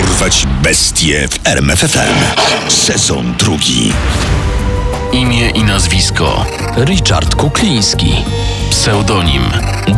Dorwać 0.00 0.46
bestie 0.62 1.28
w 1.28 1.46
RMFFM. 1.46 2.14
Sezon 2.68 3.34
drugi. 3.38 3.92
Imię 5.12 5.50
i 5.50 5.64
nazwisko. 5.64 6.46
Richard 6.76 7.34
Kukliński. 7.34 8.14
Pseudonim. 8.70 9.42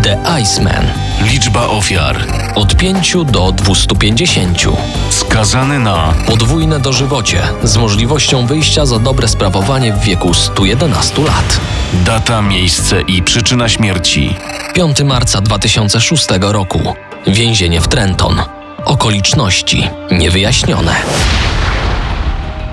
The 0.03 0.19
Iceman. 0.43 0.87
Liczba 1.23 1.67
ofiar. 1.67 2.17
Od 2.55 2.77
5 2.77 3.17
do 3.25 3.53
250. 3.53 4.63
Skazany 5.11 5.79
na 5.79 6.15
Podwójne 6.27 6.81
dożywocie 6.81 7.43
z 7.63 7.77
możliwością 7.77 8.47
wyjścia 8.47 8.87
za 8.87 8.99
dobre 8.99 9.29
sprawowanie 9.29 9.93
w 9.93 10.01
wieku 10.01 10.35
111 10.35 11.23
lat. 11.23 11.61
data, 11.93 12.43
miejsce 12.43 13.01
i 13.01 13.23
przyczyna 13.23 13.69
śmierci. 13.69 14.37
5 14.75 15.03
marca 15.03 15.41
2006 15.41 16.27
roku. 16.41 16.95
Więzienie 17.27 17.81
w 17.81 17.89
Trenton. 17.89 18.56
Okoliczności 18.87 19.89
niewyjaśnione. 20.11 20.97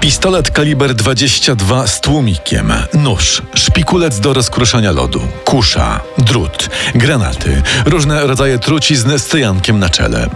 Pistolet 0.04 0.52
kaliber 0.52 0.94
22 0.94 1.88
z 1.88 2.02
tłumikiem, 2.02 2.74
nóż, 2.94 3.42
szpikulec 3.56 4.20
do 4.20 4.34
rozkruszania 4.34 4.92
lodu, 4.92 5.22
kusza, 5.46 6.02
drut, 6.18 6.70
granaty, 6.96 7.62
różne 7.86 8.28
rodzaje 8.28 8.60
trucizn 8.60 9.18
z 9.18 9.26
cyjankiem 9.26 9.80
na 9.80 9.90
czele. 9.90 10.30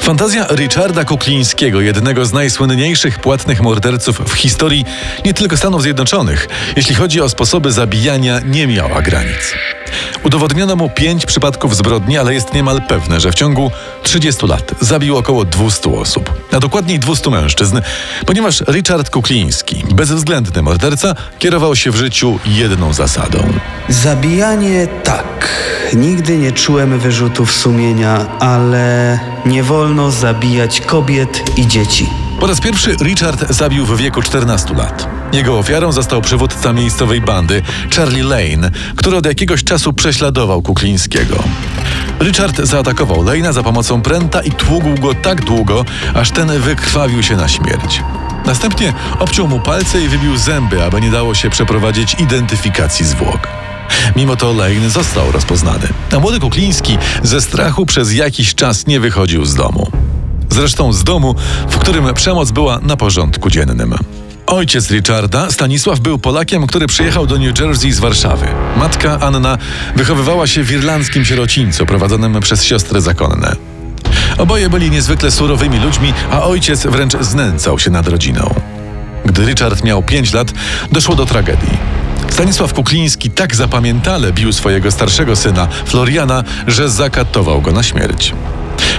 Fantazja 0.00 0.46
Richarda 0.50 1.04
Kuklińskiego, 1.04 1.80
jednego 1.80 2.26
z 2.26 2.32
najsłynniejszych 2.32 3.18
płatnych 3.18 3.60
morderców 3.60 4.20
w 4.28 4.32
historii 4.32 4.84
nie 5.24 5.34
tylko 5.34 5.56
Stanów 5.56 5.82
Zjednoczonych, 5.82 6.48
jeśli 6.76 6.94
chodzi 6.94 7.20
o 7.20 7.28
sposoby 7.28 7.72
zabijania, 7.72 8.40
nie 8.40 8.66
miała 8.66 9.02
granic. 9.02 9.54
Udowodniono 10.24 10.76
mu 10.76 10.90
pięć 10.90 11.26
przypadków 11.26 11.76
zbrodni, 11.76 12.18
ale 12.18 12.34
jest 12.34 12.54
niemal 12.54 12.82
pewne, 12.82 13.20
że 13.20 13.32
w 13.32 13.34
ciągu 13.34 13.70
30 14.02 14.46
lat 14.46 14.74
zabił 14.80 15.16
około 15.16 15.44
200 15.44 15.90
osób, 15.90 16.32
a 16.52 16.60
dokładniej 16.60 16.98
200 16.98 17.30
mężczyzn, 17.30 17.80
ponieważ 18.26 18.60
Richard 18.60 19.07
Kukliński, 19.10 19.84
bezwzględny 19.94 20.62
morderca, 20.62 21.14
kierował 21.38 21.76
się 21.76 21.90
w 21.90 21.96
życiu 21.96 22.38
jedną 22.46 22.92
zasadą. 22.92 23.38
Zabijanie 23.88 24.86
tak. 25.04 25.48
Nigdy 25.94 26.38
nie 26.38 26.52
czułem 26.52 26.98
wyrzutów 26.98 27.52
sumienia, 27.52 28.26
ale 28.38 29.18
nie 29.46 29.62
wolno 29.62 30.10
zabijać 30.10 30.80
kobiet 30.80 31.58
i 31.58 31.66
dzieci. 31.66 32.06
Po 32.40 32.46
raz 32.46 32.60
pierwszy 32.60 32.96
Richard 33.02 33.52
zabił 33.52 33.86
w 33.86 33.96
wieku 33.96 34.22
14 34.22 34.74
lat. 34.74 35.08
Jego 35.32 35.58
ofiarą 35.58 35.92
został 35.92 36.22
przywódca 36.22 36.72
miejscowej 36.72 37.20
bandy 37.20 37.62
Charlie 37.96 38.22
Lane, 38.22 38.70
który 38.96 39.16
od 39.16 39.26
jakiegoś 39.26 39.64
czasu 39.64 39.92
prześladował 39.92 40.62
Kuklińskiego. 40.62 41.44
Richard 42.20 42.60
zaatakował 42.62 43.24
Lane'a 43.24 43.52
za 43.52 43.62
pomocą 43.62 44.02
pręta 44.02 44.42
i 44.42 44.50
tługł 44.50 44.94
go 45.00 45.14
tak 45.14 45.44
długo, 45.44 45.84
aż 46.14 46.30
ten 46.30 46.48
wykrwawił 46.60 47.22
się 47.22 47.36
na 47.36 47.48
śmierć. 47.48 48.02
Następnie 48.46 48.92
obciął 49.18 49.48
mu 49.48 49.60
palce 49.60 50.00
i 50.00 50.08
wybił 50.08 50.36
zęby, 50.36 50.82
aby 50.84 51.00
nie 51.00 51.10
dało 51.10 51.34
się 51.34 51.50
przeprowadzić 51.50 52.16
identyfikacji 52.18 53.06
zwłok. 53.06 53.48
Mimo 54.16 54.36
to 54.36 54.52
Lane 54.52 54.90
został 54.90 55.32
rozpoznany, 55.32 55.88
a 56.16 56.18
młody 56.18 56.40
Kukliński 56.40 56.98
ze 57.22 57.40
strachu 57.40 57.86
przez 57.86 58.14
jakiś 58.14 58.54
czas 58.54 58.86
nie 58.86 59.00
wychodził 59.00 59.44
z 59.44 59.54
domu. 59.54 59.90
Zresztą 60.50 60.92
z 60.92 61.04
domu, 61.04 61.34
w 61.68 61.78
którym 61.78 62.14
przemoc 62.14 62.50
była 62.50 62.78
na 62.78 62.96
porządku 62.96 63.50
dziennym. 63.50 63.94
Ojciec 64.46 64.90
Richarda, 64.90 65.50
Stanisław, 65.50 66.00
był 66.00 66.18
Polakiem, 66.18 66.66
który 66.66 66.86
przyjechał 66.86 67.26
do 67.26 67.38
New 67.38 67.60
Jersey 67.60 67.92
z 67.92 67.98
Warszawy. 67.98 68.46
Matka 68.76 69.18
Anna 69.20 69.58
wychowywała 69.96 70.46
się 70.46 70.64
w 70.64 70.72
irlandzkim 70.72 71.24
sierocińcu 71.24 71.86
prowadzonym 71.86 72.40
przez 72.40 72.64
siostry 72.64 73.00
zakonne. 73.00 73.56
Oboje 74.38 74.70
byli 74.70 74.90
niezwykle 74.90 75.30
surowymi 75.30 75.78
ludźmi, 75.78 76.12
a 76.30 76.42
ojciec 76.42 76.86
wręcz 76.86 77.16
znęcał 77.20 77.78
się 77.78 77.90
nad 77.90 78.08
rodziną. 78.08 78.54
Gdy 79.24 79.46
Richard 79.46 79.84
miał 79.84 80.02
5 80.02 80.32
lat, 80.32 80.52
doszło 80.92 81.14
do 81.14 81.26
tragedii. 81.26 81.78
Stanisław 82.30 82.74
Kukliński 82.74 83.30
tak 83.30 83.56
zapamiętale 83.56 84.32
bił 84.32 84.52
swojego 84.52 84.90
starszego 84.90 85.36
syna, 85.36 85.68
Floriana, 85.86 86.44
że 86.66 86.88
zakatował 86.90 87.62
go 87.62 87.72
na 87.72 87.82
śmierć. 87.82 88.34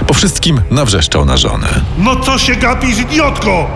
Po 0.06 0.14
wszystkim 0.14 0.60
nawrzeszczał 0.70 1.24
na 1.24 1.36
żonę. 1.36 1.68
No 1.98 2.16
co 2.16 2.38
się 2.38 2.56
gapisz, 2.56 2.98
idiotko? 2.98 3.70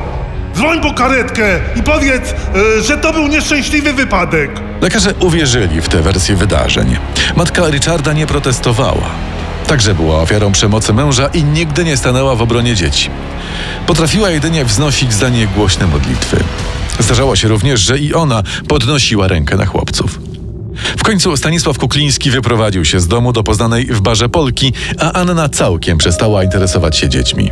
Dzwoń 0.56 0.80
po 0.80 0.94
karetkę 0.94 1.60
i 1.76 1.82
powiedz, 1.82 2.34
e, 2.78 2.82
że 2.82 2.96
to 2.98 3.12
był 3.12 3.26
nieszczęśliwy 3.28 3.92
wypadek. 3.92 4.50
Lekarze 4.80 5.14
uwierzyli 5.20 5.80
w 5.80 5.88
tę 5.88 6.02
wersję 6.02 6.36
wydarzeń. 6.36 6.96
Matka 7.36 7.68
Richarda 7.70 8.12
nie 8.12 8.26
protestowała. 8.26 9.10
Także 9.66 9.94
była 9.94 10.22
ofiarą 10.22 10.52
przemocy 10.52 10.92
męża 10.92 11.26
i 11.26 11.44
nigdy 11.44 11.84
nie 11.84 11.96
stanęła 11.96 12.34
w 12.34 12.42
obronie 12.42 12.74
dzieci. 12.74 13.10
Potrafiła 13.86 14.30
jedynie 14.30 14.64
wznosić 14.64 15.12
za 15.12 15.28
nie 15.28 15.46
głośne 15.46 15.86
modlitwy. 15.86 16.36
Zdarzało 16.98 17.36
się 17.36 17.48
również, 17.48 17.80
że 17.80 17.98
i 17.98 18.14
ona 18.14 18.42
podnosiła 18.68 19.28
rękę 19.28 19.56
na 19.56 19.66
chłopców. 19.66 20.18
W 20.98 21.02
końcu 21.02 21.36
Stanisław 21.36 21.78
Kukliński 21.78 22.30
wyprowadził 22.30 22.84
się 22.84 23.00
z 23.00 23.08
domu 23.08 23.32
do 23.32 23.42
poznanej 23.42 23.86
w 23.86 24.00
barze 24.00 24.28
Polki, 24.28 24.72
a 25.00 25.12
Anna 25.12 25.48
całkiem 25.48 25.98
przestała 25.98 26.44
interesować 26.44 26.96
się 26.96 27.08
dziećmi. 27.08 27.50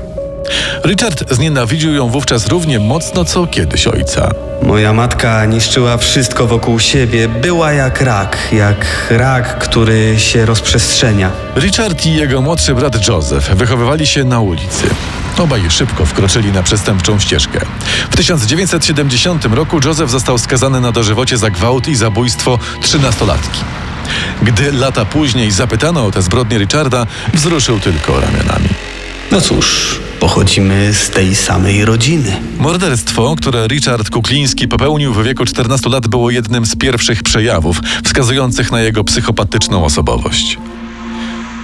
Richard 0.84 1.34
znienawidził 1.34 1.94
ją 1.94 2.08
wówczas 2.08 2.48
równie 2.48 2.78
mocno, 2.78 3.24
co 3.24 3.46
kiedyś 3.46 3.86
ojca. 3.86 4.30
Moja 4.62 4.92
matka 4.92 5.44
niszczyła 5.44 5.96
wszystko 5.96 6.46
wokół 6.46 6.78
siebie. 6.78 7.28
Była 7.28 7.72
jak 7.72 8.00
rak, 8.00 8.48
jak 8.52 9.06
rak, 9.10 9.58
który 9.58 10.14
się 10.18 10.46
rozprzestrzenia. 10.46 11.30
Richard 11.56 12.06
i 12.06 12.14
jego 12.14 12.40
młodszy 12.40 12.74
brat 12.74 13.08
Joseph 13.08 13.50
wychowywali 13.54 14.06
się 14.06 14.24
na 14.24 14.40
ulicy. 14.40 14.86
Obaj 15.38 15.70
szybko 15.70 16.06
wkroczyli 16.06 16.52
na 16.52 16.62
przestępczą 16.62 17.18
ścieżkę. 17.18 17.60
W 18.10 18.16
1970 18.16 19.44
roku 19.44 19.80
Joseph 19.84 20.10
został 20.10 20.38
skazany 20.38 20.80
na 20.80 20.92
dożywocie 20.92 21.38
za 21.38 21.50
gwałt 21.50 21.88
i 21.88 21.96
zabójstwo 21.96 22.58
trzynastolatki. 22.82 23.60
Gdy 24.42 24.72
lata 24.72 25.04
później 25.04 25.50
zapytano 25.50 26.06
o 26.06 26.10
te 26.10 26.22
zbrodnie 26.22 26.58
Richarda, 26.58 27.06
wzruszył 27.34 27.80
tylko 27.80 28.20
ramionami. 28.20 28.68
No 29.30 29.40
cóż, 29.40 30.00
pochodzimy 30.22 30.94
z 30.94 31.10
tej 31.10 31.34
samej 31.34 31.84
rodziny. 31.84 32.40
Morderstwo, 32.58 33.34
które 33.36 33.66
Richard 33.66 34.10
Kukliński 34.10 34.68
popełnił 34.68 35.14
w 35.14 35.24
wieku 35.24 35.44
14 35.44 35.90
lat, 35.90 36.08
było 36.08 36.30
jednym 36.30 36.66
z 36.66 36.76
pierwszych 36.76 37.22
przejawów 37.22 37.80
wskazujących 38.04 38.72
na 38.72 38.80
jego 38.80 39.04
psychopatyczną 39.04 39.84
osobowość. 39.84 40.58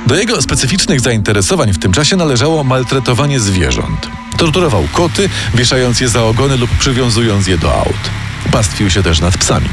Do 0.06 0.16
jego 0.16 0.42
specyficznych 0.42 1.00
zainteresowań 1.00 1.72
w 1.72 1.78
tym 1.78 1.92
czasie 1.92 2.16
należało 2.16 2.64
maltretowanie 2.64 3.40
zwierząt. 3.40 4.08
Torturował 4.36 4.84
koty, 4.92 5.28
wieszając 5.54 6.00
je 6.00 6.08
za 6.08 6.24
ogony 6.24 6.56
lub 6.56 6.70
przywiązując 6.70 7.46
je 7.46 7.58
do 7.58 7.74
aut. 7.74 8.10
Pastwił 8.52 8.90
się 8.90 9.02
też 9.02 9.20
nad 9.20 9.38
psami. 9.38 9.68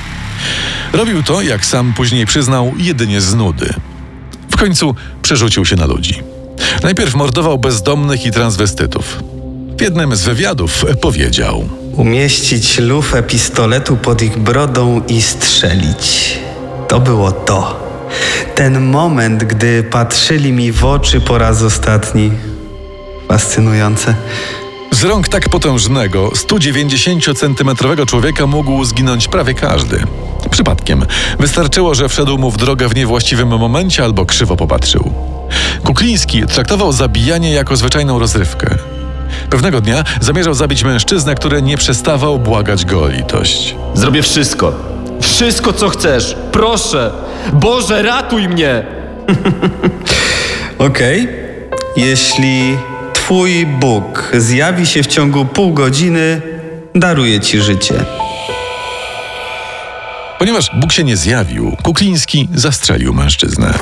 Robił 0.93 1.23
to, 1.23 1.41
jak 1.41 1.65
sam 1.65 1.93
później 1.93 2.25
przyznał, 2.25 2.73
jedynie 2.77 3.21
z 3.21 3.35
nudy. 3.35 3.73
W 4.51 4.57
końcu 4.57 4.95
przerzucił 5.21 5.65
się 5.65 5.75
na 5.75 5.85
ludzi. 5.85 6.34
Najpierw 6.83 7.15
mordował 7.15 7.57
bezdomnych 7.57 8.25
i 8.25 8.31
transwestytów. 8.31 9.23
W 9.77 9.81
jednym 9.81 10.15
z 10.15 10.23
wywiadów 10.23 10.85
powiedział: 11.01 11.69
Umieścić 11.93 12.79
lufę 12.79 13.23
pistoletu 13.23 13.97
pod 13.97 14.21
ich 14.21 14.37
brodą 14.37 15.01
i 15.07 15.21
strzelić. 15.21 16.39
To 16.87 16.99
było 16.99 17.31
to. 17.31 17.85
Ten 18.55 18.81
moment, 18.81 19.43
gdy 19.43 19.83
patrzyli 19.83 20.51
mi 20.51 20.71
w 20.71 20.85
oczy 20.85 21.21
po 21.21 21.37
raz 21.37 21.61
ostatni. 21.61 22.31
Fascynujące. 23.27 24.15
Z 24.91 25.03
rąk 25.03 25.27
tak 25.27 25.49
potężnego, 25.49 26.29
190-centymetrowego 26.29 28.05
człowieka 28.05 28.47
mógł 28.47 28.85
zginąć 28.85 29.27
prawie 29.27 29.53
każdy. 29.53 30.03
Przypadkiem. 30.51 31.05
Wystarczyło, 31.39 31.95
że 31.95 32.09
wszedł 32.09 32.37
mu 32.37 32.51
w 32.51 32.57
drogę 32.57 32.89
w 32.89 32.95
niewłaściwym 32.95 33.47
momencie 33.47 34.03
albo 34.03 34.25
krzywo 34.25 34.55
popatrzył. 34.55 35.34
Kukliński 35.83 36.43
traktował 36.43 36.91
zabijanie 36.91 37.51
jako 37.53 37.75
zwyczajną 37.75 38.19
rozrywkę. 38.19 38.75
Pewnego 39.49 39.81
dnia 39.81 40.03
zamierzał 40.21 40.53
zabić 40.53 40.83
mężczyznę, 40.83 41.35
który 41.35 41.61
nie 41.61 41.77
przestawał 41.77 42.39
błagać 42.39 42.85
go 42.85 43.03
o 43.03 43.07
litość. 43.07 43.75
Zrobię 43.93 44.21
wszystko. 44.21 44.73
Wszystko, 45.21 45.73
co 45.73 45.89
chcesz. 45.89 46.35
Proszę. 46.51 47.11
Boże, 47.53 48.03
ratuj 48.03 48.49
mnie. 48.49 48.85
Okej. 50.77 51.27
Jeśli 51.97 52.77
Twój 53.13 53.65
Bóg 53.65 54.31
zjawi 54.37 54.85
się 54.85 55.03
w 55.03 55.07
ciągu 55.07 55.45
pół 55.45 55.73
godziny, 55.73 56.41
daruję 56.95 57.39
Ci 57.39 57.61
życie. 57.61 57.95
Ponieważ 60.39 60.71
Bóg 60.73 60.91
się 60.91 61.03
nie 61.03 61.17
zjawił, 61.17 61.77
Kukliński 61.83 62.49
zastrzelił 62.53 63.13
mężczyznę. 63.13 63.73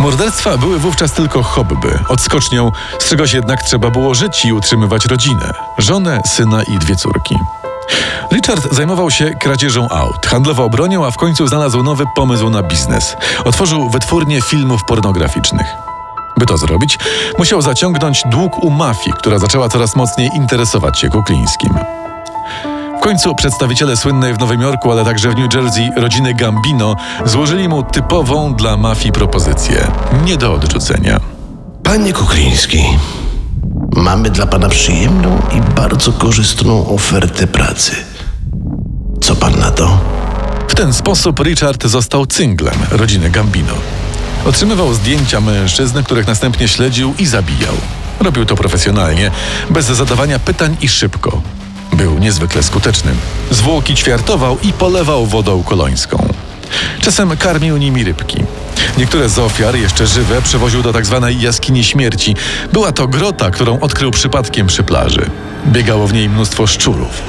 Morderstwa 0.00 0.58
były 0.58 0.78
wówczas 0.78 1.12
tylko 1.12 1.42
hobby, 1.42 1.98
odskocznią, 2.08 2.72
z 2.98 3.08
czegoś 3.08 3.32
jednak 3.32 3.62
trzeba 3.62 3.90
było 3.90 4.14
żyć 4.14 4.44
i 4.44 4.52
utrzymywać 4.52 5.06
rodzinę, 5.06 5.52
żonę, 5.78 6.20
syna 6.26 6.62
i 6.62 6.78
dwie 6.78 6.96
córki. 6.96 7.34
Richard 8.32 8.74
zajmował 8.74 9.10
się 9.10 9.30
kradzieżą 9.30 9.88
aut, 9.88 10.26
handlował 10.26 10.70
bronią, 10.70 11.06
a 11.06 11.10
w 11.10 11.16
końcu 11.16 11.46
znalazł 11.46 11.82
nowy 11.82 12.04
pomysł 12.14 12.50
na 12.50 12.62
biznes. 12.62 13.16
Otworzył 13.44 13.90
wytwórnię 13.90 14.42
filmów 14.42 14.84
pornograficznych. 14.84 15.66
By 16.38 16.46
to 16.46 16.56
zrobić, 16.58 16.98
musiał 17.38 17.62
zaciągnąć 17.62 18.22
dług 18.26 18.58
u 18.58 18.70
mafii, 18.70 19.12
która 19.18 19.38
zaczęła 19.38 19.68
coraz 19.68 19.96
mocniej 19.96 20.30
interesować 20.36 20.98
się 20.98 21.08
Kuklińskim. 21.08 21.74
W 22.98 23.00
końcu 23.00 23.34
przedstawiciele 23.34 23.96
słynnej 23.96 24.34
w 24.34 24.38
Nowym 24.38 24.60
Jorku, 24.60 24.92
ale 24.92 25.04
także 25.04 25.30
w 25.30 25.36
New 25.36 25.54
Jersey 25.54 25.90
rodziny 25.96 26.34
Gambino 26.34 26.96
złożyli 27.24 27.68
mu 27.68 27.82
typową 27.82 28.54
dla 28.54 28.76
mafii 28.76 29.12
propozycję. 29.12 29.90
Nie 30.24 30.36
do 30.36 30.52
odrzucenia. 30.52 31.20
Panie 31.82 32.12
Kukliński, 32.12 32.84
mamy 33.96 34.30
dla 34.30 34.46
pana 34.46 34.68
przyjemną 34.68 35.40
i 35.56 35.60
bardzo 35.74 36.12
korzystną 36.12 36.88
ofertę 36.88 37.46
pracy. 37.46 37.96
Co 39.20 39.36
pan 39.36 39.58
na 39.58 39.70
to? 39.70 40.00
W 40.68 40.74
ten 40.74 40.92
sposób 40.92 41.40
Richard 41.40 41.86
został 41.86 42.26
cynglem 42.26 42.76
rodziny 42.90 43.30
Gambino. 43.30 43.74
Otrzymywał 44.44 44.94
zdjęcia 44.94 45.40
mężczyzn, 45.40 46.02
których 46.02 46.26
następnie 46.26 46.68
śledził 46.68 47.14
i 47.18 47.26
zabijał. 47.26 47.74
Robił 48.20 48.44
to 48.44 48.56
profesjonalnie, 48.56 49.30
bez 49.70 49.86
zadawania 49.86 50.38
pytań 50.38 50.76
i 50.80 50.88
szybko. 50.88 51.42
Był 51.98 52.18
niezwykle 52.18 52.62
skutecznym. 52.62 53.16
Zwłoki 53.50 53.94
ćwiartował 53.94 54.58
i 54.62 54.72
polewał 54.72 55.26
wodą 55.26 55.62
kolońską. 55.62 56.28
Czasem 57.00 57.36
karmił 57.36 57.76
nimi 57.76 58.04
rybki. 58.04 58.42
Niektóre 58.98 59.28
z 59.28 59.38
ofiar, 59.38 59.76
jeszcze 59.76 60.06
żywe, 60.06 60.42
przewoził 60.42 60.82
do 60.82 60.92
tzw. 60.92 61.30
jaskini 61.40 61.84
śmierci. 61.84 62.36
Była 62.72 62.92
to 62.92 63.08
grota, 63.08 63.50
którą 63.50 63.80
odkrył 63.80 64.10
przypadkiem 64.10 64.66
przy 64.66 64.82
plaży. 64.82 65.30
Biegało 65.66 66.06
w 66.06 66.12
niej 66.12 66.28
mnóstwo 66.28 66.66
szczurów. 66.66 67.22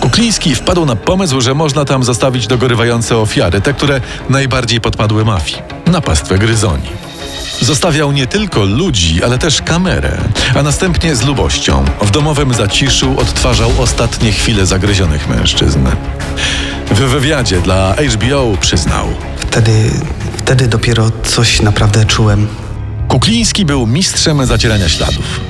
Kukliński 0.00 0.54
wpadł 0.54 0.86
na 0.86 0.96
pomysł, 0.96 1.40
że 1.40 1.54
można 1.54 1.84
tam 1.84 2.04
zostawić 2.04 2.46
dogorywające 2.46 3.16
ofiary, 3.18 3.60
te, 3.60 3.74
które 3.74 4.00
najbardziej 4.28 4.80
podpadły 4.80 5.24
mafii, 5.24 5.62
na 5.86 6.00
pastwę 6.00 6.38
gryzoni. 6.38 6.88
Zostawiał 7.60 8.12
nie 8.12 8.26
tylko 8.26 8.64
ludzi, 8.64 9.24
ale 9.24 9.38
też 9.38 9.62
kamerę, 9.62 10.18
a 10.54 10.62
następnie 10.62 11.16
z 11.16 11.22
lubością 11.22 11.84
w 12.02 12.10
domowym 12.10 12.54
zaciszu 12.54 13.18
odtwarzał 13.18 13.70
ostatnie 13.78 14.32
chwile 14.32 14.66
zagryzionych 14.66 15.28
mężczyzn. 15.28 15.86
W 16.90 16.98
wywiadzie 16.98 17.60
dla 17.60 17.94
HBO 17.94 18.56
przyznał: 18.60 19.06
Wtedy, 19.36 19.90
wtedy 20.36 20.68
dopiero 20.68 21.10
coś 21.24 21.62
naprawdę 21.62 22.04
czułem. 22.04 22.48
Kukliński 23.08 23.64
był 23.64 23.86
mistrzem 23.86 24.46
zacierania 24.46 24.88
śladów. 24.88 25.40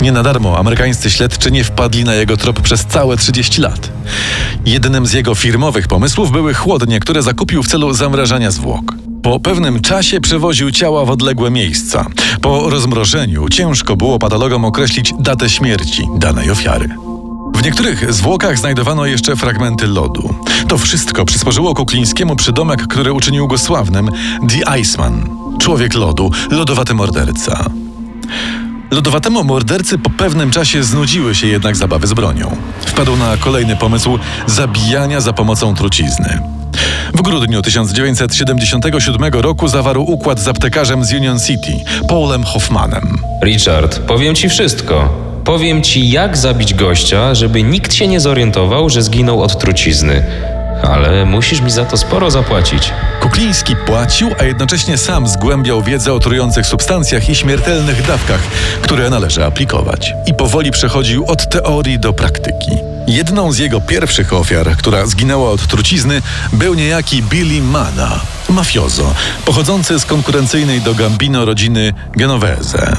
Nie 0.00 0.12
na 0.12 0.22
darmo 0.22 0.58
amerykańscy 0.58 1.10
śledczy 1.10 1.50
nie 1.50 1.64
wpadli 1.64 2.04
na 2.04 2.14
jego 2.14 2.36
trop 2.36 2.60
przez 2.60 2.86
całe 2.86 3.16
30 3.16 3.60
lat. 3.60 3.90
Jednym 4.66 5.06
z 5.06 5.12
jego 5.12 5.34
firmowych 5.34 5.88
pomysłów 5.88 6.32
były 6.32 6.54
chłodnie, 6.54 7.00
które 7.00 7.22
zakupił 7.22 7.62
w 7.62 7.68
celu 7.68 7.94
zamrażania 7.94 8.50
zwłok. 8.50 8.94
Po 9.22 9.40
pewnym 9.40 9.80
czasie 9.80 10.20
przewoził 10.20 10.70
ciała 10.70 11.04
w 11.04 11.10
odległe 11.10 11.50
miejsca. 11.50 12.06
Po 12.40 12.70
rozmrożeniu 12.70 13.48
ciężko 13.48 13.96
było 13.96 14.18
patologom 14.18 14.64
określić 14.64 15.14
datę 15.18 15.50
śmierci 15.50 16.08
danej 16.16 16.50
ofiary. 16.50 16.88
W 17.54 17.64
niektórych 17.64 18.14
zwłokach 18.14 18.58
znajdowano 18.58 19.06
jeszcze 19.06 19.36
fragmenty 19.36 19.86
lodu. 19.86 20.34
To 20.68 20.78
wszystko 20.78 21.24
przysporzyło 21.24 21.74
Kuklińskiemu 21.74 22.36
przydomek, 22.36 22.86
który 22.86 23.12
uczynił 23.12 23.48
go 23.48 23.58
sławnym 23.58 24.10
The 24.48 24.78
Iceman, 24.80 25.28
człowiek 25.60 25.94
lodu, 25.94 26.30
lodowaty 26.50 26.94
morderca. 26.94 27.70
Lodowatemu 28.90 29.44
mordercy 29.44 29.98
po 29.98 30.10
pewnym 30.10 30.50
czasie 30.50 30.82
znudziły 30.84 31.34
się 31.34 31.46
jednak 31.46 31.76
zabawy 31.76 32.06
z 32.06 32.12
bronią. 32.12 32.56
Wpadł 32.86 33.16
na 33.16 33.36
kolejny 33.36 33.76
pomysł 33.76 34.18
zabijania 34.46 35.20
za 35.20 35.32
pomocą 35.32 35.74
trucizny. 35.74 36.61
W 37.14 37.22
grudniu 37.22 37.62
1977 37.62 39.32
roku 39.32 39.68
zawarł 39.68 40.02
układ 40.02 40.40
z 40.40 40.48
aptekarzem 40.48 41.04
z 41.04 41.12
Union 41.12 41.40
City, 41.40 41.72
Paulem 42.08 42.44
Hoffmanem. 42.44 43.18
Richard, 43.44 43.98
powiem 43.98 44.34
ci 44.34 44.48
wszystko. 44.48 45.08
Powiem 45.44 45.82
ci, 45.82 46.10
jak 46.10 46.36
zabić 46.36 46.74
gościa, 46.74 47.34
żeby 47.34 47.62
nikt 47.62 47.94
się 47.94 48.08
nie 48.08 48.20
zorientował, 48.20 48.90
że 48.90 49.02
zginął 49.02 49.42
od 49.42 49.58
trucizny. 49.58 50.24
Ale 50.82 51.26
musisz 51.26 51.60
mi 51.60 51.70
za 51.70 51.84
to 51.84 51.96
sporo 51.96 52.30
zapłacić. 52.30 52.90
Kukliński 53.20 53.76
płacił, 53.76 54.30
a 54.40 54.44
jednocześnie 54.44 54.98
sam 54.98 55.28
zgłębiał 55.28 55.82
wiedzę 55.82 56.12
o 56.12 56.18
trujących 56.18 56.66
substancjach 56.66 57.30
i 57.30 57.34
śmiertelnych 57.34 58.06
dawkach, 58.06 58.40
które 58.82 59.10
należy 59.10 59.44
aplikować. 59.44 60.14
I 60.26 60.34
powoli 60.34 60.70
przechodził 60.70 61.24
od 61.26 61.48
teorii 61.48 61.98
do 61.98 62.12
praktyki. 62.12 62.91
Jedną 63.06 63.52
z 63.52 63.58
jego 63.58 63.80
pierwszych 63.80 64.32
ofiar, 64.32 64.76
która 64.76 65.06
zginęła 65.06 65.50
od 65.50 65.66
trucizny, 65.66 66.22
był 66.52 66.74
niejaki 66.74 67.22
Billy 67.22 67.62
Mana, 67.62 68.20
mafiozo, 68.48 69.14
pochodzący 69.44 70.00
z 70.00 70.04
konkurencyjnej 70.04 70.80
do 70.80 70.94
Gambino 70.94 71.44
rodziny 71.44 71.94
Genovese. 72.16 72.96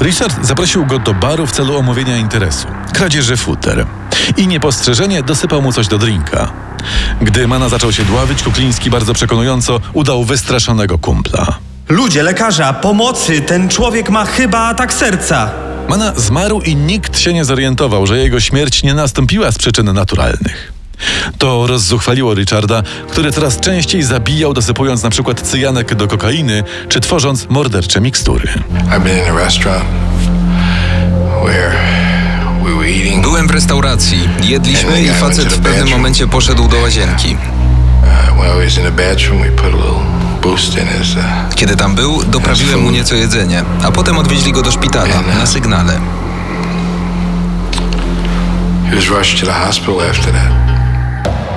Richard 0.00 0.46
zaprosił 0.46 0.86
go 0.86 0.98
do 0.98 1.14
baru 1.14 1.46
w 1.46 1.52
celu 1.52 1.76
omówienia 1.76 2.16
interesu 2.16 2.66
kradzieży 2.92 3.36
futer 3.36 3.86
i 4.36 4.46
niepostrzeżenie 4.46 5.22
dosypał 5.22 5.62
mu 5.62 5.72
coś 5.72 5.88
do 5.88 5.98
drinka. 5.98 6.52
Gdy 7.22 7.48
Mana 7.48 7.68
zaczął 7.68 7.92
się 7.92 8.04
dławić, 8.04 8.42
Kukliński 8.42 8.90
bardzo 8.90 9.14
przekonująco 9.14 9.80
udał 9.92 10.24
wystraszonego 10.24 10.98
kumpla. 10.98 11.46
Ludzie, 11.88 12.22
lekarza, 12.22 12.72
pomocy! 12.72 13.40
Ten 13.40 13.68
człowiek 13.68 14.10
ma 14.10 14.24
chyba 14.24 14.58
atak 14.58 14.94
serca! 14.94 15.65
Mana 15.88 16.12
zmarł 16.16 16.60
i 16.60 16.76
nikt 16.76 17.18
się 17.18 17.32
nie 17.32 17.44
zorientował, 17.44 18.06
że 18.06 18.18
jego 18.18 18.40
śmierć 18.40 18.82
nie 18.82 18.94
nastąpiła 18.94 19.52
z 19.52 19.58
przyczyn 19.58 19.92
naturalnych. 19.92 20.72
To 21.38 21.66
rozzuchwaliło 21.66 22.34
Richarda, 22.34 22.82
który 23.10 23.32
coraz 23.32 23.60
częściej 23.60 24.02
zabijał, 24.02 24.54
dosypując 24.54 25.02
na 25.02 25.10
przykład 25.10 25.40
cyjanek 25.40 25.94
do 25.94 26.08
kokainy, 26.08 26.62
czy 26.88 27.00
tworząc 27.00 27.48
mordercze 27.48 28.00
mikstury. 28.00 28.48
Byłem 33.22 33.48
w 33.48 33.50
restauracji, 33.50 34.28
jedliśmy 34.42 35.02
i 35.02 35.08
facet 35.08 35.52
w 35.52 35.60
pewnym 35.60 35.88
momencie 35.88 36.26
poszedł 36.26 36.68
do 36.68 36.76
łazienki. 36.76 37.36
Kiedy 41.54 41.76
tam 41.76 41.94
był, 41.94 42.24
doprawiłem 42.24 42.80
mu 42.80 42.90
nieco 42.90 43.14
jedzenie, 43.14 43.64
a 43.82 43.92
potem 43.92 44.18
odwieźli 44.18 44.52
go 44.52 44.62
do 44.62 44.72
szpitala 44.72 45.22
na 45.38 45.46
sygnale. 45.46 46.00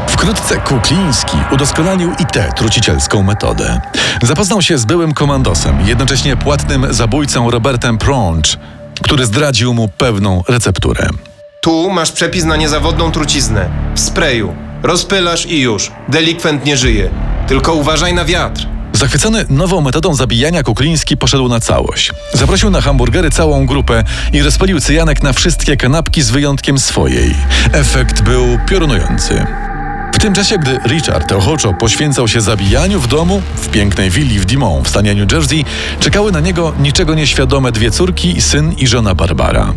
Wkrótce 0.07 0.57
Kukliński 0.57 1.37
udoskonalił 1.51 2.11
i 2.19 2.25
tę 2.25 2.53
trucicielską 2.55 3.23
metodę. 3.23 3.81
Zapoznał 4.21 4.61
się 4.61 4.77
z 4.77 4.85
byłym 4.85 5.13
komandosem, 5.13 5.81
jednocześnie 5.85 6.37
płatnym 6.37 6.93
zabójcą 6.93 7.51
Robertem 7.51 7.97
Pronch, 7.97 8.57
który 9.03 9.25
zdradził 9.25 9.73
mu 9.73 9.87
pewną 9.87 10.43
recepturę. 10.47 11.09
Tu 11.61 11.89
masz 11.89 12.11
przepis 12.11 12.43
na 12.43 12.55
niezawodną 12.55 13.11
truciznę. 13.11 13.69
W 13.95 13.99
sprayu. 13.99 14.53
Rozpylasz 14.83 15.45
i 15.45 15.61
już. 15.61 15.91
Delikwent 16.07 16.65
nie 16.65 16.77
żyje. 16.77 17.09
Tylko 17.47 17.73
uważaj 17.73 18.13
na 18.13 18.25
wiatr. 18.25 18.78
Zachwycony 18.99 19.45
nową 19.49 19.81
metodą 19.81 20.15
zabijania 20.15 20.63
Kukliński 20.63 21.17
poszedł 21.17 21.49
na 21.49 21.59
całość. 21.59 22.11
Zaprosił 22.33 22.69
na 22.69 22.81
hamburgery 22.81 23.31
całą 23.31 23.65
grupę 23.65 24.03
i 24.33 24.41
rozpalił 24.41 24.79
cyjanek 24.79 25.23
na 25.23 25.33
wszystkie 25.33 25.77
kanapki 25.77 26.21
z 26.21 26.31
wyjątkiem 26.31 26.79
swojej. 26.79 27.35
Efekt 27.71 28.21
był 28.21 28.59
piorunujący. 28.69 29.45
W 30.13 30.19
tym 30.19 30.33
czasie, 30.33 30.57
gdy 30.57 30.79
Richard 30.87 31.31
ochoczo 31.31 31.73
poświęcał 31.73 32.27
się 32.27 32.41
zabijaniu 32.41 32.99
w 32.99 33.07
domu, 33.07 33.41
w 33.55 33.69
pięknej 33.69 34.09
willi 34.09 34.39
w 34.39 34.45
Dimon 34.45 34.83
w 34.83 34.89
stanie 34.89 35.15
New 35.15 35.31
Jersey, 35.31 35.65
czekały 35.99 36.31
na 36.31 36.39
niego 36.39 36.73
niczego 36.79 37.15
nieświadome 37.15 37.71
dwie 37.71 37.91
córki, 37.91 38.41
syn 38.41 38.73
i 38.73 38.87
żona 38.87 39.15
Barbara. 39.15 39.73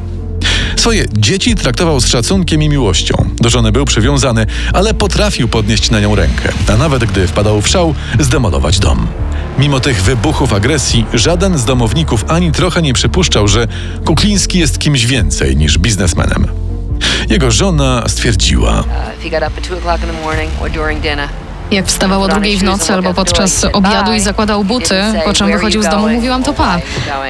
Swoje 0.82 1.04
dzieci 1.12 1.54
traktował 1.54 2.00
z 2.00 2.06
szacunkiem 2.06 2.62
i 2.62 2.68
miłością. 2.68 3.14
Do 3.36 3.50
żony 3.50 3.72
był 3.72 3.84
przywiązany, 3.84 4.46
ale 4.72 4.94
potrafił 4.94 5.48
podnieść 5.48 5.90
na 5.90 6.00
nią 6.00 6.14
rękę, 6.14 6.52
a 6.72 6.76
nawet 6.76 7.04
gdy 7.04 7.26
wpadał 7.26 7.62
w 7.62 7.68
szał, 7.68 7.94
zdemolować 8.20 8.78
dom. 8.78 9.06
Mimo 9.58 9.80
tych 9.80 10.02
wybuchów 10.02 10.52
agresji, 10.52 11.06
żaden 11.14 11.58
z 11.58 11.64
domowników 11.64 12.24
ani 12.28 12.52
trochę 12.52 12.82
nie 12.82 12.92
przypuszczał, 12.92 13.48
że 13.48 13.68
Kukliński 14.04 14.58
jest 14.58 14.78
kimś 14.78 15.06
więcej 15.06 15.56
niż 15.56 15.78
biznesmenem. 15.78 16.46
Jego 17.28 17.50
żona 17.50 18.04
stwierdziła: 18.06 18.80
Uh, 18.80 18.86
if 21.70 21.86
he 21.88 22.08
got 22.08 22.08
up 22.08 22.08
at 22.08 22.08
2 22.08 22.08
o'clock 22.08 22.08
in 22.08 22.08
the 22.08 22.08
morning 22.08 22.22
or 22.22 22.22
during 22.22 22.22
dinner, 22.22 22.22
Jak 22.22 22.22
wstawał 22.22 22.22
o 22.22 22.28
drugiej 22.28 22.56
w 22.56 22.62
nocy 22.62 22.92
albo 22.92 23.14
podczas 23.14 23.64
obiadu 23.72 24.12
i 24.12 24.20
zakładał 24.20 24.64
buty, 24.64 24.94
po 25.24 25.32
czym 25.32 25.46
wychodził 25.52 25.82
z 25.82 25.88
domu, 25.88 26.08
mówiłam 26.08 26.42
to 26.42 26.52
pa. 26.52 26.78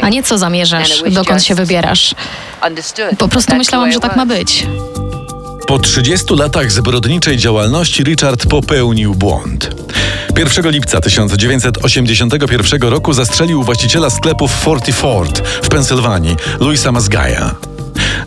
A 0.03 0.09
nie 0.09 0.23
co 0.23 0.39
zamierzasz, 0.39 1.03
dokąd 1.11 1.45
się 1.45 1.55
wybierasz. 1.55 2.15
Po 3.19 3.29
prostu 3.29 3.57
myślałam, 3.57 3.93
że 3.93 4.01
tak 4.01 4.17
ma 4.17 4.27
być. 4.27 4.67
Po 5.67 5.79
30 5.79 6.35
latach 6.35 6.73
zbrodniczej 6.73 7.37
działalności 7.37 8.05
Richard 8.05 8.47
popełnił 8.47 9.15
błąd. 9.15 9.71
1 10.39 10.71
lipca 10.71 11.01
1981 11.01 12.83
roku 12.83 13.13
zastrzelił 13.13 13.63
właściciela 13.63 14.11
sklepów 14.11 14.53
Forty 14.53 14.93
Ford 14.93 15.43
w 15.63 15.69
Pensylwanii, 15.69 16.37
Louisa 16.61 16.93
Mazgaja. 16.93 17.55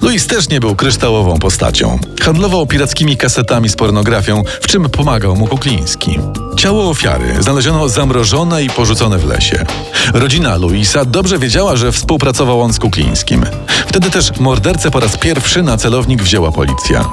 Louis 0.02 0.28
też 0.28 0.50
nie 0.50 0.60
był 0.60 0.76
kryształową 0.76 1.40
postacią. 1.40 2.00
Handlował 2.22 2.68
pirackimi 2.68 3.18
kasetami 3.18 3.70
z 3.70 3.76
pornografią, 3.76 4.44
w 4.62 4.68
czym 4.68 4.90
pomagał 4.90 5.36
mu 5.36 5.48
Kukliński. 5.48 6.20
Ciało 6.58 6.90
ofiary 6.90 7.36
znaleziono 7.40 7.90
zamrożone 7.90 8.64
i 8.64 8.70
porzucone 8.70 9.18
w 9.18 9.26
lesie. 9.26 9.66
Rodzina 10.14 10.58
Louisa 10.58 11.06
dobrze 11.06 11.40
wiedziała, 11.40 11.76
że 11.76 11.92
współpracował 11.92 12.62
on 12.62 12.74
z 12.74 12.80
Kuklińskim. 12.80 13.46
Wtedy 13.88 14.10
też 14.10 14.40
mordercę 14.40 14.92
po 14.92 15.00
raz 15.00 15.18
pierwszy 15.18 15.64
na 15.64 15.78
celownik 15.78 16.24
wzięła 16.24 16.52
policja. 16.52 17.06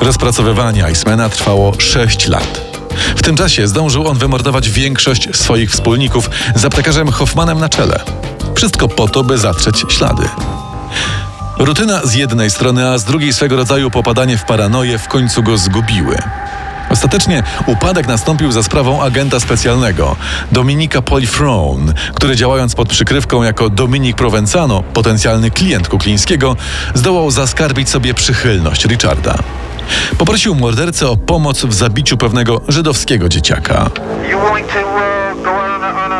Rozpracowywanie 0.00 0.84
Icemana 0.92 1.28
trwało 1.28 1.72
6 1.78 2.28
lat. 2.28 2.60
W 3.16 3.22
tym 3.22 3.36
czasie 3.36 3.68
zdążył 3.68 4.08
on 4.08 4.18
wymordować 4.18 4.70
większość 4.70 5.28
swoich 5.36 5.70
wspólników 5.70 6.30
z 6.54 6.64
aptekarzem 6.64 7.08
Hoffmanem 7.08 7.58
na 7.58 7.68
czele. 7.68 8.00
Wszystko 8.54 8.88
po 8.88 9.08
to, 9.08 9.24
by 9.24 9.38
zatrzeć 9.38 9.84
ślady. 9.88 10.28
Rutyna 11.60 12.00
z 12.04 12.14
jednej 12.14 12.50
strony, 12.50 12.88
a 12.88 12.98
z 12.98 13.04
drugiej 13.04 13.32
swego 13.32 13.56
rodzaju 13.56 13.90
popadanie 13.90 14.38
w 14.38 14.44
paranoję 14.44 14.98
w 14.98 15.08
końcu 15.08 15.42
go 15.42 15.58
zgubiły. 15.58 16.18
Ostatecznie 16.90 17.42
upadek 17.66 18.06
nastąpił 18.06 18.52
za 18.52 18.62
sprawą 18.62 19.02
agenta 19.02 19.40
specjalnego, 19.40 20.16
Dominika 20.52 21.02
Polifrone, 21.02 21.92
który 22.14 22.36
działając 22.36 22.74
pod 22.74 22.88
przykrywką 22.88 23.42
jako 23.42 23.70
Dominik 23.70 24.16
Provenzano, 24.16 24.82
potencjalny 24.82 25.50
klient 25.50 25.88
Kuklińskiego, 25.88 26.56
zdołał 26.94 27.30
zaskarbić 27.30 27.88
sobie 27.88 28.14
przychylność 28.14 28.84
Richarda. 28.84 29.38
Poprosił 30.18 30.54
mordercę 30.54 31.08
o 31.08 31.16
pomoc 31.16 31.64
w 31.64 31.74
zabiciu 31.74 32.16
pewnego 32.16 32.60
żydowskiego 32.68 33.28
dzieciaka. 33.28 33.90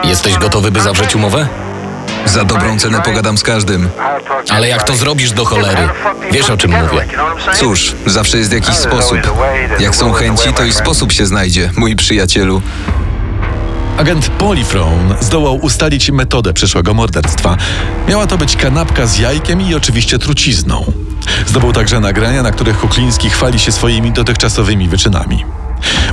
Jesteś 0.04 0.36
gotowy, 0.38 0.70
by 0.70 0.80
zawrzeć 0.80 1.14
umowę? 1.16 1.48
Za 2.26 2.44
dobrą 2.44 2.78
cenę 2.78 3.00
pogadam 3.02 3.38
z 3.38 3.42
każdym. 3.42 3.88
Ale 4.50 4.68
jak 4.68 4.82
to 4.82 4.96
zrobisz 4.96 5.32
do 5.32 5.44
cholery? 5.44 5.88
Wiesz 6.32 6.50
o 6.50 6.56
czym 6.56 6.70
mówię. 6.70 7.06
Cóż, 7.56 7.94
zawsze 8.06 8.38
jest 8.38 8.52
jakiś 8.52 8.74
sposób. 8.74 9.18
Jak 9.80 9.96
są 9.96 10.12
chęci, 10.12 10.52
to 10.52 10.64
i 10.64 10.72
sposób 10.72 11.12
się 11.12 11.26
znajdzie, 11.26 11.70
mój 11.76 11.96
przyjacielu. 11.96 12.62
Agent 13.98 14.28
Polifrone 14.28 15.14
zdołał 15.20 15.56
ustalić 15.56 16.10
metodę 16.10 16.52
przyszłego 16.52 16.94
morderstwa. 16.94 17.56
Miała 18.08 18.26
to 18.26 18.38
być 18.38 18.56
kanapka 18.56 19.06
z 19.06 19.18
jajkiem 19.18 19.60
i 19.60 19.74
oczywiście 19.74 20.18
trucizną. 20.18 20.92
Zdobył 21.46 21.72
także 21.72 22.00
nagrania, 22.00 22.42
na 22.42 22.50
których 22.50 22.78
Kukliński 22.78 23.30
chwali 23.30 23.58
się 23.58 23.72
swoimi 23.72 24.12
dotychczasowymi 24.12 24.88
wyczynami. 24.88 25.44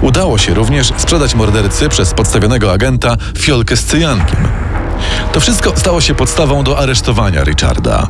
Udało 0.01 0.37
się 0.37 0.53
również 0.53 0.91
sprzedać 0.97 1.35
mordercy 1.35 1.89
przez 1.89 2.13
podstawionego 2.13 2.71
agenta 2.71 3.17
fiolkę 3.37 3.77
z 3.77 3.85
cyjankiem. 3.85 4.37
To 5.33 5.39
wszystko 5.39 5.73
stało 5.75 6.01
się 6.01 6.15
podstawą 6.15 6.63
do 6.63 6.79
aresztowania 6.79 7.43
Richarda. 7.43 8.07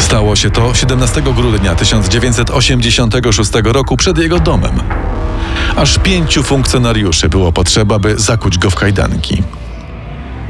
Stało 0.00 0.36
się 0.36 0.50
to 0.50 0.74
17 0.74 1.22
grudnia 1.22 1.74
1986 1.74 3.50
roku 3.64 3.96
przed 3.96 4.18
jego 4.18 4.40
domem. 4.40 4.80
Aż 5.76 5.98
pięciu 5.98 6.42
funkcjonariuszy 6.42 7.28
było 7.28 7.52
potrzeba, 7.52 7.98
by 7.98 8.18
zakuć 8.18 8.58
go 8.58 8.70
w 8.70 8.74
kajdanki. 8.74 9.42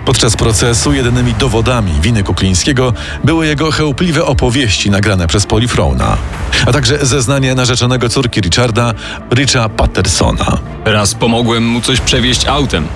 Podczas 0.05 0.37
procesu 0.37 0.93
jedynymi 0.93 1.35
dowodami 1.35 1.93
winy 2.01 2.23
Kuklińskiego 2.23 2.93
były 3.25 3.47
jego 3.47 3.71
chełpliwe 3.71 4.25
opowieści 4.25 4.91
nagrane 4.91 5.27
przez 5.27 5.47
Polifrona, 5.47 6.17
a 6.67 6.73
także 6.73 7.07
zeznanie 7.07 7.55
narzeczonego 7.55 8.09
córki 8.09 8.41
Richarda, 8.41 8.95
Richa 9.35 9.69
Pattersona. 9.69 10.59
Raz 10.85 11.15
pomogłem 11.15 11.67
mu 11.67 11.81
coś 11.81 12.01
przewieźć 12.01 12.47
autem. 12.47 12.87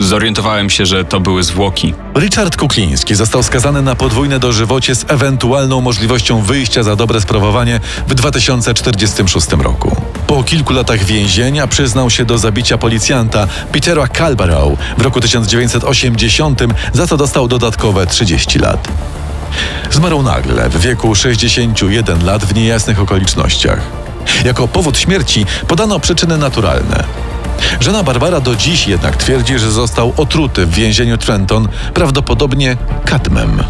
Zorientowałem 0.00 0.70
się, 0.70 0.86
że 0.86 1.04
to 1.04 1.20
były 1.20 1.42
zwłoki. 1.42 1.94
Richard 2.16 2.56
Kukliński 2.56 3.14
został 3.14 3.42
skazany 3.42 3.82
na 3.82 3.94
podwójne 3.94 4.38
dożywocie 4.38 4.94
z 4.94 5.04
ewentualną 5.08 5.80
możliwością 5.80 6.42
wyjścia 6.42 6.82
za 6.82 6.96
dobre 6.96 7.20
sprawowanie 7.20 7.80
w 8.08 8.14
2046 8.14 9.52
roku. 9.52 9.96
Po 10.26 10.44
kilku 10.44 10.72
latach 10.72 11.04
więzienia 11.04 11.66
przyznał 11.66 12.10
się 12.10 12.24
do 12.24 12.38
zabicia 12.38 12.78
policjanta 12.78 13.46
Petera 13.72 14.08
Calbarow 14.08 14.78
w 14.98 15.02
roku 15.02 15.20
1980, 15.20 16.62
za 16.92 17.06
co 17.06 17.16
dostał 17.16 17.48
dodatkowe 17.48 18.06
30 18.06 18.58
lat. 18.58 18.88
Zmarł 19.90 20.22
nagle 20.22 20.68
w 20.68 20.80
wieku 20.80 21.14
61 21.14 22.24
lat 22.24 22.44
w 22.44 22.54
niejasnych 22.54 23.00
okolicznościach. 23.00 23.80
Jako 24.44 24.68
powód 24.68 24.98
śmierci 24.98 25.46
podano 25.68 26.00
przyczyny 26.00 26.38
naturalne. 26.38 27.19
Żona 27.80 28.02
Barbara 28.02 28.40
do 28.40 28.56
dziś 28.56 28.88
jednak 28.88 29.16
twierdzi, 29.16 29.58
że 29.58 29.70
został 29.70 30.12
otruty 30.16 30.66
w 30.66 30.74
więzieniu 30.74 31.18
Trenton, 31.18 31.68
prawdopodobnie 31.94 32.76
kadmem. 33.04 33.62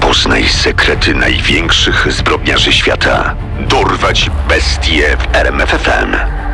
Poznaj 0.00 0.48
sekrety 0.48 1.14
największych 1.14 2.12
zbrodniarzy 2.12 2.72
świata. 2.72 3.34
Dorwać 3.68 4.30
bestie 4.48 5.16
w 5.16 5.36
RMFFM. 5.36 6.45